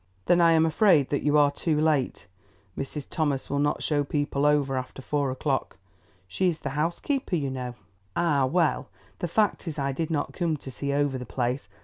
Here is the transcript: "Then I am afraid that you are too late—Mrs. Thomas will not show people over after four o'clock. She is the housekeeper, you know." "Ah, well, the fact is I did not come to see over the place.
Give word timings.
"Then 0.25 0.41
I 0.41 0.53
am 0.53 0.65
afraid 0.65 1.09
that 1.11 1.21
you 1.21 1.37
are 1.37 1.51
too 1.51 1.79
late—Mrs. 1.79 3.05
Thomas 3.07 3.51
will 3.51 3.59
not 3.59 3.83
show 3.83 4.03
people 4.03 4.47
over 4.47 4.75
after 4.75 4.99
four 4.99 5.29
o'clock. 5.29 5.77
She 6.27 6.49
is 6.49 6.57
the 6.57 6.69
housekeeper, 6.71 7.35
you 7.35 7.51
know." 7.51 7.75
"Ah, 8.15 8.47
well, 8.47 8.89
the 9.19 9.27
fact 9.27 9.67
is 9.67 9.77
I 9.77 9.91
did 9.91 10.09
not 10.09 10.33
come 10.33 10.57
to 10.57 10.71
see 10.71 10.91
over 10.91 11.19
the 11.19 11.25
place. 11.27 11.69